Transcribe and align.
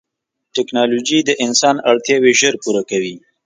ټکنالوجي 0.55 1.19
د 1.23 1.29
انسان 1.45 1.75
اړتیاوې 1.89 2.31
ژر 2.39 2.53
پوره 2.61 2.83
کوي. 2.89 3.15